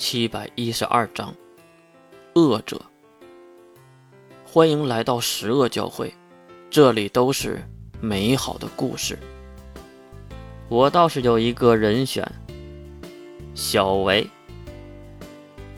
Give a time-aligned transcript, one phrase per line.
[0.00, 1.34] 七百一十二章，
[2.34, 2.80] 恶者。
[4.46, 6.14] 欢迎来到十恶教会，
[6.70, 7.62] 这里都是
[8.00, 9.18] 美好的故事。
[10.70, 12.26] 我倒是有一个人选，
[13.54, 14.26] 小维。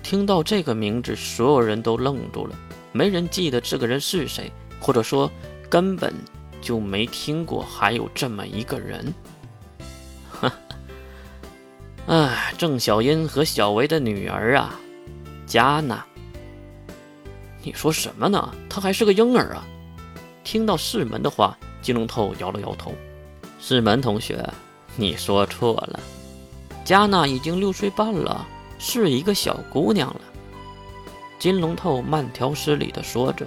[0.05, 2.57] 听到这个名字，所有人都愣住了，
[2.93, 5.29] 没人记得这个人是谁，或者说
[5.69, 6.15] 根本
[6.61, 9.13] 就没听过还有这么一个人。
[12.63, 14.79] 郑小英和小维的女儿啊，
[15.49, 16.07] 佳娜。
[17.61, 18.55] 你说什么呢？
[18.71, 19.67] 她还是个婴儿啊！
[20.45, 22.95] 听到世门的话，金龙头摇了摇头。
[23.59, 24.49] 世门同学，
[24.95, 25.99] 你说错了，
[26.85, 28.47] 佳娜已经六岁半了，
[28.79, 30.21] 是一个小姑娘了。
[31.41, 33.45] 金龙头慢条斯理地说着。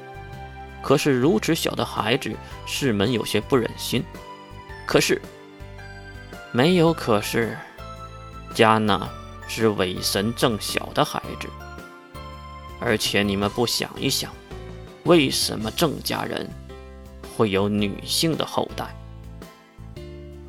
[0.84, 4.04] 可是如此小的孩子，世门有些不忍心。
[4.86, 5.22] 可是，
[6.52, 7.58] 没有可是。
[8.56, 9.10] 家呢
[9.50, 11.50] 是伪神正小的孩子，
[12.80, 14.32] 而且你们不想一想，
[15.04, 16.50] 为什么郑家人
[17.36, 18.96] 会有女性的后代？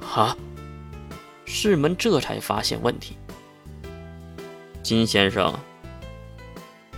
[0.01, 0.37] 哈，
[1.45, 3.19] 世门这才发现问题。
[4.85, 5.53] 金先生，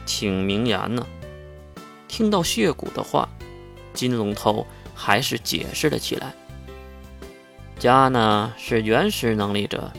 [0.05, 1.07] 请明言呢？
[2.07, 3.27] 听到血骨的话，
[3.95, 6.35] 金龙头还是解释了起来。
[7.79, 9.91] 家呢是原始能力者。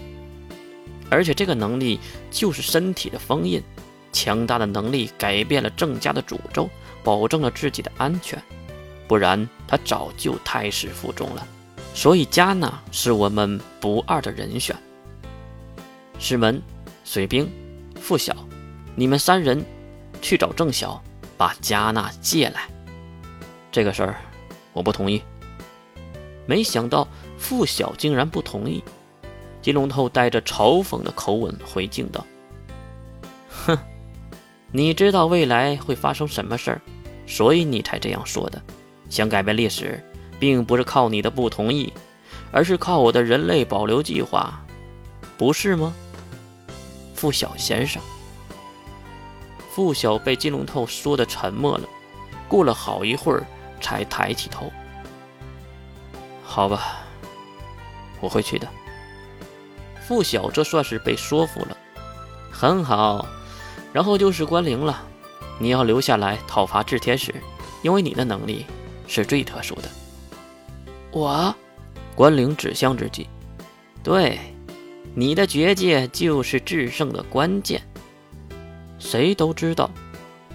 [1.09, 3.61] 而且这个能力就是身体的封印，
[4.11, 6.69] 强大的能力改变了郑家的诅咒，
[7.03, 8.41] 保证了自己的安全，
[9.07, 11.47] 不然他早就胎死腹中了。
[11.93, 14.75] 所以加纳是我们不二的人选。
[16.19, 16.61] 师门、
[17.03, 17.49] 水兵、
[17.99, 18.35] 傅晓，
[18.95, 19.65] 你们三人
[20.21, 21.02] 去找郑晓，
[21.37, 22.69] 把加纳借来。
[23.71, 24.15] 这个事儿
[24.73, 25.21] 我不同意。
[26.45, 28.83] 没想到傅晓竟然不同意。
[29.61, 32.25] 金龙头带着嘲讽的口吻回敬道
[33.49, 33.77] ：“哼，
[34.71, 36.81] 你知道未来会发生什么事儿，
[37.27, 38.61] 所以你才这样说的。
[39.09, 40.02] 想改变历史，
[40.39, 41.92] 并不是靠你的不同意，
[42.52, 44.64] 而是靠我的人类保留计划，
[45.37, 45.93] 不是吗？”
[47.14, 48.02] 傅小先生，
[49.71, 51.83] 傅小被金龙头说的沉默了，
[52.47, 53.45] 过了好一会儿
[53.81, 54.71] 才抬起头
[56.41, 56.99] ：“好吧，
[58.21, 58.65] 我会去的。”
[60.09, 61.77] 傅晓这算是被说服了，
[62.49, 63.27] 很好。
[63.93, 65.03] 然后就是关灵了，
[65.59, 67.31] 你要留下来讨伐炽天使，
[67.83, 68.65] 因为你的能力
[69.08, 69.83] 是最特殊的。
[71.11, 71.53] 我，
[72.15, 73.27] 关灵指向自己，
[74.02, 74.39] 对，
[75.14, 77.80] 你的绝界就是制胜的关键。
[78.97, 79.91] 谁都知道，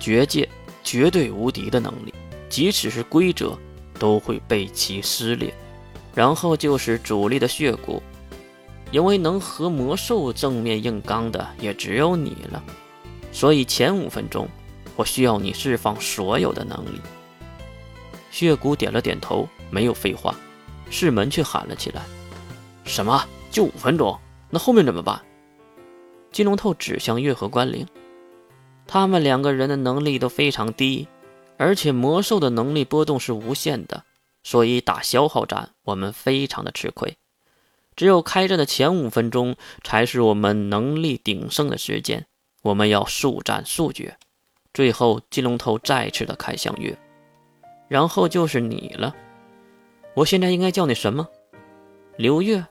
[0.00, 0.48] 绝界
[0.82, 2.12] 绝对无敌的能力，
[2.48, 3.56] 即使是规则
[4.00, 5.54] 都会被其撕裂。
[6.12, 8.02] 然后就是主力的血骨。
[8.94, 12.62] 因为能和魔兽正面硬刚的也只有你了，
[13.32, 14.48] 所以前五分钟
[14.94, 17.00] 我需要你释放所有的能力。
[18.30, 20.32] 血骨点了点头，没有废话。
[20.90, 22.02] 世门却喊了起来
[22.86, 23.26] ：“什么？
[23.50, 24.16] 就五分钟？
[24.48, 25.20] 那后面怎么办？”
[26.30, 27.84] 金龙透指向月和关灵，
[28.86, 31.08] 他们两个人的能力都非常低，
[31.56, 34.04] 而且魔兽的能力波动是无限的，
[34.44, 37.16] 所以打消耗战我们非常的吃亏。
[37.96, 42.26] 只有开战的前五分钟才是我们能力鼎盛的时间，
[42.62, 44.16] 我们要速战速决。
[44.72, 46.98] 最后，金龙头再次的看向月，
[47.86, 49.14] 然后就是你了。
[50.14, 51.28] 我现在应该叫你什么？
[52.16, 52.64] 刘月、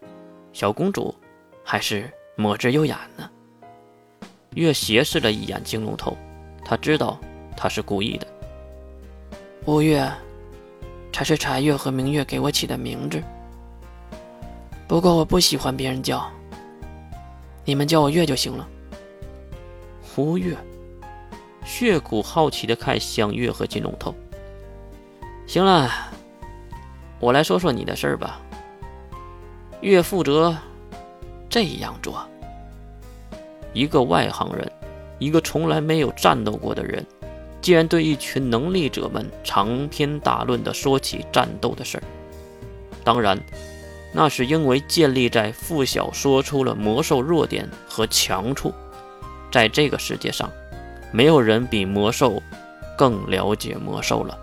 [0.52, 1.16] 小公主，
[1.64, 3.30] 还是墨汁优雅呢？
[4.56, 6.18] 月斜视了一眼金龙头，
[6.66, 7.20] 他知道
[7.56, 8.28] 他是故意的。
[9.66, 10.12] 乌月，
[11.14, 13.24] 才是彩月和明月给我起的名字。
[14.94, 16.24] 不过我不喜欢别人叫，
[17.66, 18.70] 你们叫我月就行了。
[20.04, 20.56] 胡月，
[21.66, 24.14] 血骨好奇的看向月和金龙头。
[25.48, 25.90] 行了，
[27.20, 28.40] 我来说说你的事儿吧。
[29.82, 30.56] 月负责
[31.50, 32.24] 这样做。
[33.74, 34.72] 一个外行人，
[35.18, 37.04] 一个从来没有战斗过的人，
[37.62, 42.04] 竟然对一群能力者们长篇大论的说起战斗的事儿。
[43.04, 43.36] 当然。
[44.16, 48.72] 那是因为建立在傅晓说出了魔兽弱点和强处，
[49.52, 50.50] 在这个世界上，
[51.12, 52.42] 没有人比魔兽
[52.96, 54.38] 更了解魔兽了。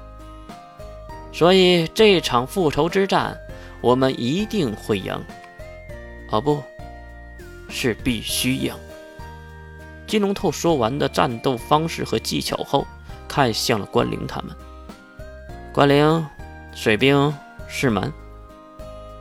[1.32, 3.38] 所以这场复仇之战，
[3.80, 5.16] 我们一定会赢。
[6.32, 6.60] 哦，不
[7.68, 8.74] 是必须赢。
[10.08, 12.84] 金龙透说完的战斗方式和技巧后，
[13.28, 14.50] 看向了关灵他们。
[15.72, 16.26] 关灵、
[16.74, 17.32] 水兵、
[17.68, 18.12] 世门。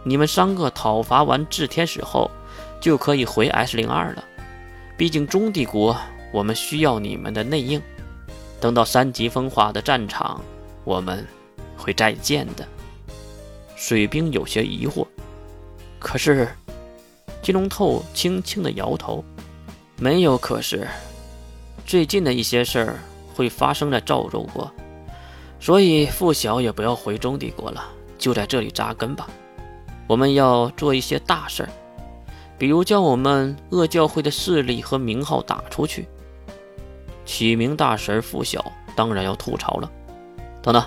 [0.03, 2.29] 你们三个讨伐完炽天使后，
[2.79, 4.23] 就可以回 S 零二了。
[4.97, 5.95] 毕竟中帝国
[6.31, 7.81] 我们需要你们的内应。
[8.61, 10.41] 等到三级风化的战场，
[10.83, 11.25] 我们
[11.77, 12.67] 会再见的。
[13.75, 15.07] 水兵有些疑惑，
[15.97, 16.49] 可是
[17.41, 19.23] 金龙透轻轻的摇头，
[19.95, 20.37] 没有。
[20.37, 20.85] 可是
[21.85, 22.99] 最近的一些事儿
[23.33, 24.69] 会发生在赵州国，
[25.61, 27.85] 所以傅晓也不要回中帝国了，
[28.17, 29.29] 就在这里扎根吧。
[30.09, 31.69] 我们要做一些大事儿，
[32.57, 36.07] 比如将我们恶教会的势力和名号打出去。
[37.25, 39.91] 启明大神傅晓当然要吐槽了，
[40.63, 40.83] 等等，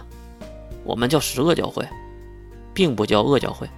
[0.83, 1.87] 我们叫十恶教会，
[2.75, 3.71] 并不叫恶教会。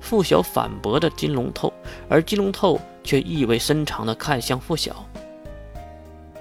[0.00, 1.72] 傅晓反驳着金龙透，
[2.06, 5.02] 而金龙透却意味深长地看向傅晓。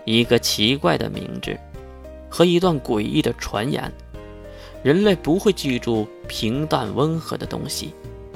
[0.04, 1.58] 一个奇怪的名字，
[2.30, 3.90] 和一段诡异的传言。
[4.86, 7.96] 人类不会记住平淡温和的东西，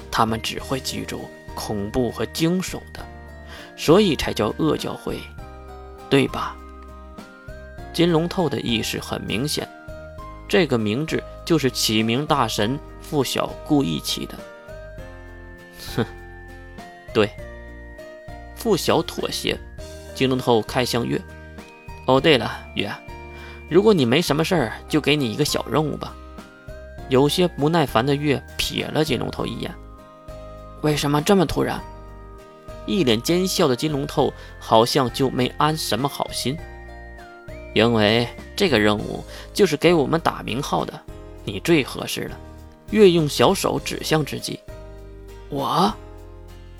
[0.10, 1.22] 他们只会记住
[1.54, 3.06] 恐怖和惊悚的，
[3.78, 5.20] 所以才叫恶教会，
[6.10, 6.56] 对吧？
[7.94, 9.70] 金龙透的意识很明显，
[10.48, 14.36] 这个名字就是启明大神傅晓故意起的。
[15.96, 16.06] 哼，
[17.14, 17.30] 对，
[18.56, 19.56] 傅晓妥协。
[20.16, 21.22] 金龙透看向月，
[22.08, 22.92] 哦，对了，月，
[23.70, 26.16] 如果你没什么事儿，就给你一个小任务吧。
[27.10, 29.74] 有些不耐烦的月瞥了金龙头一眼，
[30.82, 31.82] 为什么这么突然？
[32.86, 36.58] 一脸奸笑的金龙头好像就没安什么好心。
[37.76, 39.24] 因为这个任务
[39.54, 41.00] 就是给我们打名号的，
[41.44, 42.38] 你最合适了。
[42.90, 44.60] 月用小手指向自己，
[45.50, 45.94] 我。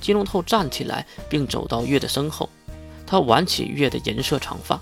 [0.02, 2.50] 金龙头站起来，并走到月的身后，
[3.06, 4.80] 他挽起月的银色长发。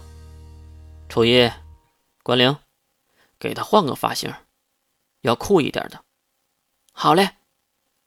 [1.10, 1.50] 楚一，
[2.24, 2.56] 关灵，
[3.38, 4.32] 给他换个发型，
[5.22, 6.02] 要酷一点的。
[6.92, 7.32] 好嘞。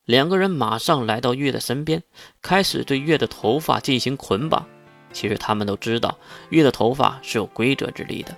[0.07, 2.03] 两个人马上来到月的身边，
[2.43, 4.67] 开始对月的头发进行捆绑。
[5.13, 6.19] 其实他们都知道，
[6.49, 8.37] 月的头发是有规则之力的，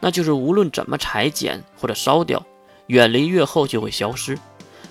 [0.00, 2.42] 那就是无论怎么裁剪或者烧掉，
[2.86, 4.38] 远离月后就会消失，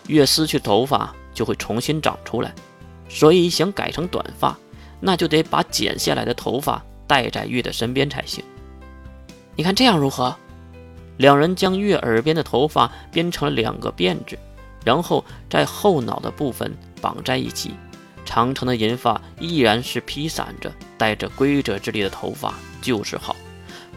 [0.06, 2.54] 月失去头发就会重新长出来。
[3.08, 4.56] 所以想改成短发，
[5.00, 8.44] 那就得把剪下来的头发带在月的身边才行。
[9.56, 10.38] 你看这样如何？
[11.20, 14.40] 两人将月耳边的头发编成了两个辫子，
[14.86, 17.74] 然后在后脑的部分绑在一起。
[18.24, 23.36] 长长的银发依然是披散着，带着规则之力的头发就是好，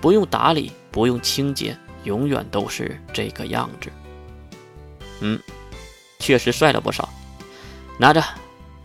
[0.01, 3.89] 不用打理，不用清洁，永远都是这个样子。
[5.21, 5.39] 嗯，
[6.19, 7.09] 确实帅了不少。
[7.99, 8.21] 拿着，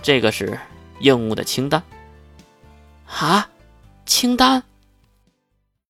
[0.03, 0.59] 这个是
[0.99, 1.81] 任务的清单。
[3.07, 3.49] 啊，
[4.05, 4.61] 清单。